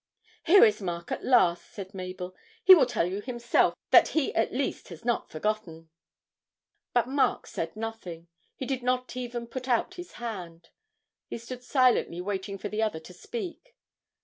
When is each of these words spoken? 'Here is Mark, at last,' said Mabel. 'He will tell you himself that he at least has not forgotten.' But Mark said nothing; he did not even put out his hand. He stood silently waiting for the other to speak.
'Here 0.41 0.65
is 0.65 0.81
Mark, 0.81 1.11
at 1.11 1.23
last,' 1.23 1.71
said 1.73 1.93
Mabel. 1.93 2.35
'He 2.63 2.73
will 2.73 2.87
tell 2.87 3.05
you 3.05 3.21
himself 3.21 3.75
that 3.91 4.07
he 4.17 4.33
at 4.33 4.51
least 4.51 4.87
has 4.89 5.05
not 5.05 5.29
forgotten.' 5.29 5.91
But 6.91 7.07
Mark 7.07 7.45
said 7.45 7.75
nothing; 7.75 8.27
he 8.55 8.65
did 8.65 8.81
not 8.81 9.15
even 9.15 9.45
put 9.45 9.67
out 9.67 9.93
his 9.93 10.13
hand. 10.13 10.69
He 11.27 11.37
stood 11.37 11.61
silently 11.63 12.19
waiting 12.19 12.57
for 12.57 12.67
the 12.67 12.81
other 12.81 12.99
to 12.99 13.13
speak. 13.13 13.75